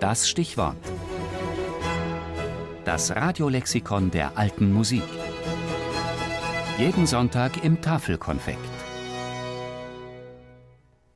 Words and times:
Das 0.00 0.28
Stichwort. 0.28 0.76
Das 2.84 3.16
Radiolexikon 3.16 4.10
der 4.10 4.36
alten 4.36 4.70
Musik. 4.70 5.02
Jeden 6.78 7.06
Sonntag 7.06 7.64
im 7.64 7.80
Tafelkonfekt. 7.80 8.58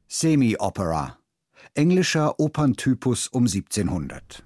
Semi-Opera. 0.08 1.19
Englischer 1.74 2.40
Operntypus 2.40 3.29
um 3.29 3.43
1700. 3.43 4.45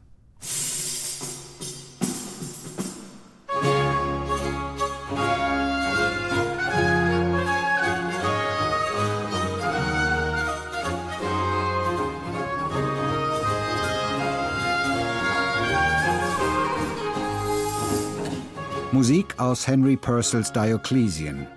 Musik 18.95 19.41
aus 19.41 19.67
Henry 19.67 19.97
Purcells 19.97 20.53
Dioclesian. 20.53 21.49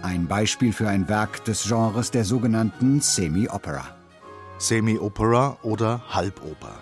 Ein 0.00 0.26
Beispiel 0.26 0.72
für 0.72 0.88
ein 0.88 1.06
Werk 1.10 1.44
des 1.44 1.64
Genres 1.64 2.10
der 2.10 2.24
sogenannten 2.24 3.02
Semi-Opera. 3.02 3.84
Semi-Opera 4.56 5.58
oder 5.62 6.00
Halboper. 6.08 6.72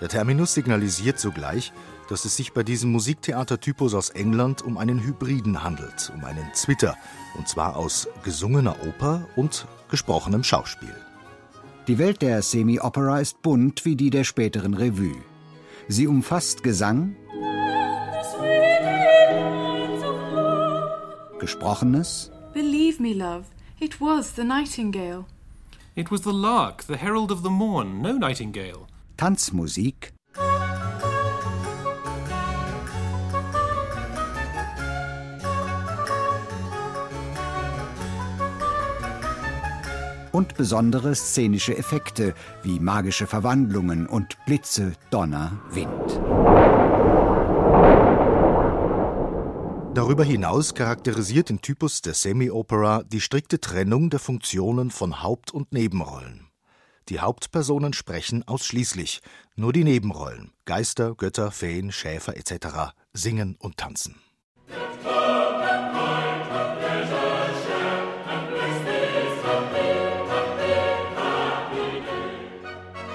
Der 0.00 0.08
Terminus 0.08 0.54
signalisiert 0.54 1.18
sogleich, 1.18 1.74
dass 2.08 2.24
es 2.24 2.36
sich 2.36 2.54
bei 2.54 2.62
diesem 2.62 2.90
Musiktheatertypus 2.92 3.92
aus 3.92 4.08
England 4.08 4.62
um 4.62 4.78
einen 4.78 5.04
Hybriden 5.04 5.62
handelt, 5.62 6.10
um 6.16 6.24
einen 6.24 6.54
Zwitter, 6.54 6.96
und 7.36 7.46
zwar 7.46 7.76
aus 7.76 8.08
gesungener 8.24 8.76
Oper 8.88 9.28
und 9.36 9.66
gesprochenem 9.90 10.42
Schauspiel. 10.42 10.96
Die 11.86 11.98
Welt 11.98 12.22
der 12.22 12.40
Semi-Opera 12.40 13.20
ist 13.20 13.42
bunt 13.42 13.84
wie 13.84 13.94
die 13.94 14.08
der 14.08 14.24
späteren 14.24 14.72
Revue. 14.72 15.20
Sie 15.86 16.06
umfasst 16.06 16.62
Gesang, 16.62 17.14
Gesprochenes. 21.44 22.30
Believe 22.54 23.00
me, 23.00 23.12
love, 23.12 23.44
it 23.78 24.00
was 24.00 24.32
the 24.32 24.44
nightingale. 24.44 25.26
It 25.94 26.10
was 26.10 26.22
the 26.22 26.32
lark, 26.32 26.84
the 26.84 26.96
herald 26.96 27.30
of 27.30 27.42
the 27.42 27.50
morn, 27.50 28.00
no 28.00 28.12
nightingale. 28.12 28.86
Tanzmusik. 29.18 30.14
Und 40.32 40.56
besondere 40.56 41.14
szenische 41.14 41.76
Effekte 41.76 42.32
wie 42.62 42.80
magische 42.80 43.26
Verwandlungen 43.26 44.06
und 44.06 44.38
Blitze, 44.46 44.94
Donner, 45.10 45.52
Wind. 45.70 46.83
Darüber 49.94 50.24
hinaus 50.24 50.74
charakterisiert 50.74 51.50
den 51.50 51.60
Typus 51.60 52.02
der 52.02 52.14
Semi-Opera 52.14 53.04
die 53.04 53.20
strikte 53.20 53.60
Trennung 53.60 54.10
der 54.10 54.18
Funktionen 54.18 54.90
von 54.90 55.22
Haupt- 55.22 55.52
und 55.52 55.72
Nebenrollen. 55.72 56.48
Die 57.08 57.20
Hauptpersonen 57.20 57.92
sprechen 57.92 58.42
ausschließlich, 58.42 59.20
nur 59.54 59.72
die 59.72 59.84
Nebenrollen 59.84 60.50
Geister, 60.64 61.14
Götter, 61.14 61.52
Feen, 61.52 61.92
Schäfer 61.92 62.36
etc. 62.36 62.92
singen 63.12 63.54
und 63.60 63.76
tanzen. 63.76 64.16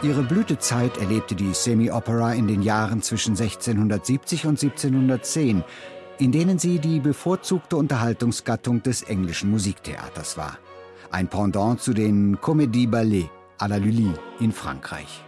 Ihre 0.01 0.23
Blütezeit 0.23 0.97
erlebte 0.97 1.35
die 1.35 1.53
Semi-Opera 1.53 2.31
in 2.35 2.47
den 2.47 2.61
Jahren 2.61 3.01
zwischen 3.01 3.31
1670 3.31 4.45
und 4.45 4.63
1710 4.63 5.65
in 6.19 6.31
denen 6.33 6.59
sie 6.59 6.79
die 6.79 6.99
bevorzugte 6.99 7.77
Unterhaltungsgattung 7.77 8.83
des 8.83 9.03
englischen 9.03 9.49
Musiktheaters 9.49 10.37
war. 10.37 10.57
Ein 11.11 11.27
Pendant 11.27 11.81
zu 11.81 11.93
den 11.93 12.37
Comédie 12.39 12.87
Ballet 12.87 13.29
à 13.57 13.67
la 13.67 13.77
Lully 13.77 14.11
in 14.39 14.51
Frankreich. 14.51 15.23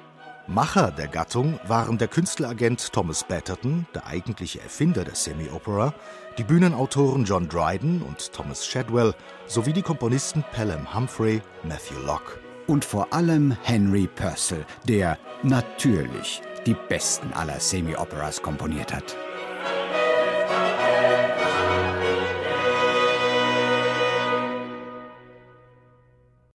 Macher 0.47 0.91
der 0.91 1.07
Gattung 1.07 1.59
waren 1.65 1.97
der 1.97 2.09
Künstleragent 2.09 2.91
Thomas 2.91 3.23
Batterton, 3.23 3.85
der 3.95 4.05
eigentliche 4.05 4.59
Erfinder 4.59 5.05
der 5.05 5.15
Semi-Opera, 5.15 5.93
die 6.37 6.43
Bühnenautoren 6.43 7.23
John 7.23 7.47
Dryden 7.47 8.01
und 8.01 8.33
Thomas 8.33 8.65
Shadwell 8.65 9.13
sowie 9.47 9.71
die 9.71 9.81
Komponisten 9.81 10.43
Pelham 10.51 10.93
Humphrey, 10.93 11.41
Matthew 11.63 12.05
Locke. 12.05 12.39
Und 12.67 12.83
vor 12.83 13.13
allem 13.13 13.55
Henry 13.63 14.07
Purcell, 14.07 14.65
der 14.87 15.17
natürlich 15.41 16.41
die 16.65 16.75
besten 16.89 17.31
aller 17.33 17.59
Semi-Operas 17.59 18.41
komponiert 18.41 18.93
hat. 18.93 19.15